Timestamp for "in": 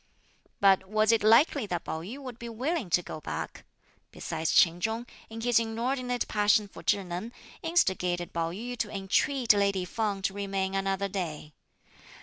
5.29-5.41